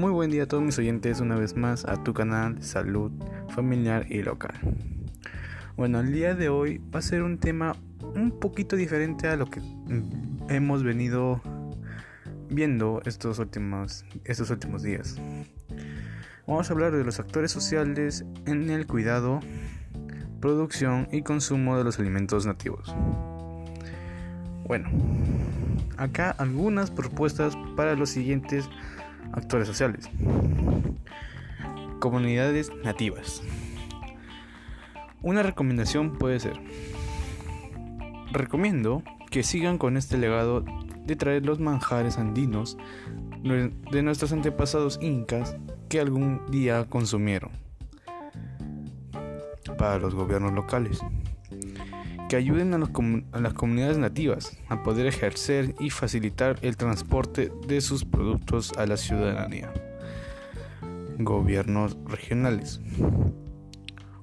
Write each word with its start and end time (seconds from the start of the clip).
Muy 0.00 0.12
buen 0.12 0.30
día 0.30 0.44
a 0.44 0.46
todos 0.46 0.62
mis 0.62 0.78
oyentes 0.78 1.20
una 1.20 1.36
vez 1.36 1.54
más 1.54 1.84
a 1.84 2.02
tu 2.02 2.14
canal 2.14 2.62
salud 2.62 3.12
familiar 3.50 4.06
y 4.08 4.22
local. 4.22 4.54
Bueno, 5.76 6.00
el 6.00 6.10
día 6.10 6.34
de 6.34 6.48
hoy 6.48 6.80
va 6.94 7.00
a 7.00 7.02
ser 7.02 7.22
un 7.22 7.36
tema 7.36 7.76
un 8.14 8.40
poquito 8.40 8.76
diferente 8.76 9.28
a 9.28 9.36
lo 9.36 9.50
que 9.50 9.60
hemos 10.48 10.82
venido 10.84 11.42
viendo 12.48 13.02
estos 13.04 13.38
últimos, 13.40 14.06
estos 14.24 14.48
últimos 14.48 14.82
días. 14.82 15.20
Vamos 16.46 16.70
a 16.70 16.72
hablar 16.72 16.96
de 16.96 17.04
los 17.04 17.20
actores 17.20 17.52
sociales 17.52 18.24
en 18.46 18.70
el 18.70 18.86
cuidado, 18.86 19.40
producción 20.40 21.08
y 21.12 21.20
consumo 21.20 21.76
de 21.76 21.84
los 21.84 21.98
alimentos 21.98 22.46
nativos. 22.46 22.96
Bueno, 24.66 24.88
acá 25.98 26.30
algunas 26.38 26.90
propuestas 26.90 27.54
para 27.76 27.96
los 27.96 28.08
siguientes 28.08 28.66
actores 29.32 29.66
sociales. 29.66 30.08
Comunidades 31.98 32.72
nativas. 32.84 33.42
Una 35.22 35.42
recomendación 35.42 36.16
puede 36.16 36.40
ser, 36.40 36.54
recomiendo 38.32 39.02
que 39.30 39.42
sigan 39.42 39.76
con 39.76 39.96
este 39.96 40.16
legado 40.16 40.64
de 41.04 41.16
traer 41.16 41.44
los 41.44 41.60
manjares 41.60 42.18
andinos 42.18 42.78
de 43.42 44.02
nuestros 44.02 44.32
antepasados 44.32 44.98
incas 45.02 45.56
que 45.88 46.00
algún 46.00 46.40
día 46.50 46.86
consumieron 46.88 47.50
para 49.78 49.98
los 49.98 50.14
gobiernos 50.14 50.52
locales 50.52 51.00
que 52.30 52.36
ayuden 52.36 52.72
a, 52.72 52.78
las 53.40 53.54
comunidades 53.54 53.98
nativas 53.98 54.56
a 54.68 54.84
poder 54.84 55.08
ejercer 55.08 55.74
y 55.80 55.90
facilitar 55.90 56.60
el 56.62 56.76
transporte 56.76 57.50
de 57.66 57.80
sus 57.80 58.04
productos 58.04 58.72
a 58.78 58.86
la 58.86 58.96
ciudadanía. 58.96 59.74
Gobiernos 61.18 61.98
regionales. 62.06 62.80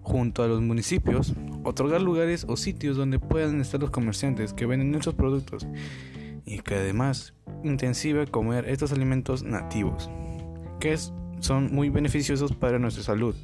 Junto 0.04 0.42
a 0.42 0.48
los 0.48 0.62
municipios, 0.62 1.34
otorgar 1.66 2.00
lugares 2.02 2.46
o 2.48 2.56
sitios 2.56 2.96
donde 2.96 3.20
puedan 3.20 3.60
estar 3.60 3.82
los 3.82 3.90
comerciantes 3.90 4.54
que 4.54 4.66
venden 4.66 4.92
nuestros 4.92 5.16
productos 5.16 5.68
y 6.46 6.60
que 6.60 6.76
además 6.76 7.34
intensive 7.66 8.26
comer 8.26 8.70
estos 8.70 8.94
alimentos 8.94 9.44
nativos, 9.44 10.10
que 10.80 10.98
son 11.42 11.76
muy 11.76 11.90
beneficiosos 11.90 12.56
para 12.56 12.80
nuestra 12.80 13.04
salud. 13.04 13.36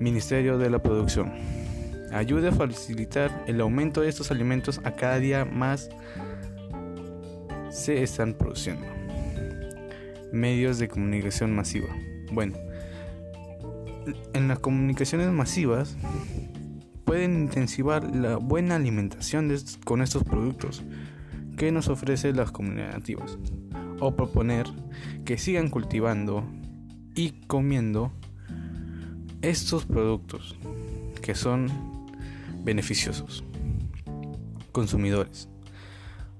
Ministerio 0.00 0.58
de 0.58 0.68
la 0.68 0.82
Producción 0.82 1.67
ayude 2.12 2.48
a 2.48 2.52
facilitar 2.52 3.44
el 3.46 3.60
aumento 3.60 4.00
de 4.00 4.08
estos 4.08 4.30
alimentos 4.30 4.80
a 4.84 4.92
cada 4.92 5.18
día 5.18 5.44
más 5.44 5.90
se 7.70 8.02
están 8.02 8.34
produciendo. 8.34 8.86
Medios 10.32 10.78
de 10.78 10.88
comunicación 10.88 11.54
masiva. 11.54 11.88
Bueno, 12.32 12.56
en 14.32 14.48
las 14.48 14.58
comunicaciones 14.58 15.28
masivas 15.28 15.96
pueden 17.04 17.34
intensivar 17.34 18.14
la 18.14 18.36
buena 18.36 18.76
alimentación 18.76 19.54
con 19.84 20.02
estos 20.02 20.24
productos 20.24 20.82
que 21.56 21.72
nos 21.72 21.88
ofrecen 21.88 22.36
las 22.36 22.50
comunidades 22.50 22.94
nativas 22.94 23.38
o 24.00 24.14
proponer 24.14 24.66
que 25.24 25.38
sigan 25.38 25.70
cultivando 25.70 26.44
y 27.14 27.32
comiendo 27.46 28.12
estos 29.42 29.86
productos 29.86 30.56
que 31.22 31.34
son 31.34 31.97
beneficiosos. 32.68 33.44
Consumidores. 34.72 35.48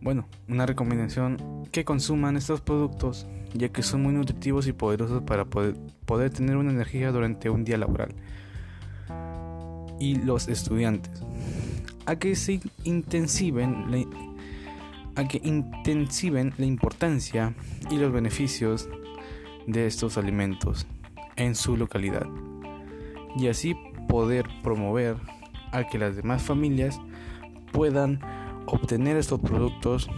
Bueno, 0.03 0.29
una 0.47 0.67
recomendación 0.67 1.67
que 1.73 1.87
consuman 1.87 2.37
estos 2.37 2.61
productos 2.61 3.27
ya 3.55 3.71
que 3.71 3.83
son 3.83 4.03
muy 4.03 4.13
nutritivos 4.13 4.67
y 4.67 4.75
poderosos 4.75 5.23
para 5.23 5.47
poder, 5.47 6.31
tener 6.31 6.57
una 6.59 6.71
energía 6.71 7.13
durante 7.13 7.49
un 7.49 7.65
día 7.65 7.79
laboral. 7.79 8.15
Y 9.99 10.17
los 10.17 10.49
estudiantes. 10.49 11.23
A 12.05 12.17
que 12.17 12.37
se 12.37 12.61
intensiven 12.85 13.87
a 15.17 15.27
que 15.27 15.41
intensiven 15.43 16.53
la 16.59 16.67
importancia 16.67 17.55
y 17.91 17.97
los 17.97 18.13
beneficios 18.13 18.89
de 19.67 19.87
estos 19.87 20.19
alimentos 20.19 20.87
en 21.37 21.55
su 21.55 21.77
localidad 21.77 22.27
y 23.37 23.49
así 23.49 23.75
poder 24.09 24.47
promover 24.63 25.17
a 25.73 25.85
que 25.85 25.99
las 25.99 26.17
demás 26.17 26.43
familias 26.43 27.01
puedan 27.73 28.21
obtener 28.67 29.17
estos 29.17 29.41
productos 29.41 30.09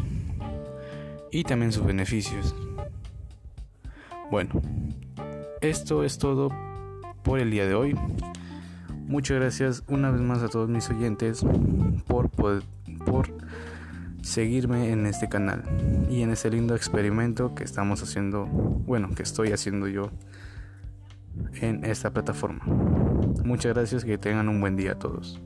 y 1.30 1.44
también 1.44 1.72
sus 1.72 1.84
beneficios. 1.84 2.54
Bueno, 4.30 4.60
esto 5.60 6.04
es 6.04 6.18
todo 6.18 6.50
por 7.22 7.38
el 7.38 7.50
día 7.50 7.66
de 7.66 7.74
hoy. 7.74 7.94
Muchas 9.06 9.38
gracias 9.38 9.82
una 9.88 10.10
vez 10.10 10.20
más 10.20 10.42
a 10.42 10.48
todos 10.48 10.68
mis 10.68 10.88
oyentes 10.88 11.44
por, 12.06 12.30
por, 12.30 12.62
por 13.04 13.28
seguirme 14.22 14.90
en 14.90 15.06
este 15.06 15.28
canal 15.28 15.64
y 16.08 16.22
en 16.22 16.30
este 16.30 16.50
lindo 16.50 16.74
experimento 16.76 17.54
que 17.54 17.64
estamos 17.64 18.02
haciendo, 18.02 18.46
bueno, 18.46 19.10
que 19.14 19.22
estoy 19.22 19.52
haciendo 19.52 19.88
yo 19.88 20.10
en 21.60 21.84
esta 21.84 22.12
plataforma. 22.12 22.89
Muchas 23.44 23.74
gracias, 23.74 24.04
que 24.04 24.18
tengan 24.18 24.48
un 24.48 24.60
buen 24.60 24.76
día 24.76 24.92
a 24.92 24.98
todos. 24.98 25.40